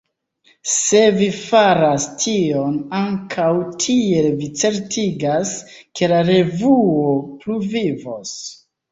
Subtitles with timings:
[0.75, 3.49] Se vi faras tion, ankaŭ
[3.83, 5.51] tiel vi certigas,
[5.99, 7.13] ke la revuo
[7.45, 8.33] pluvivos.